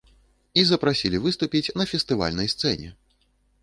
[0.61, 2.89] І запрасілі выступіць на фестывальнай сцэне.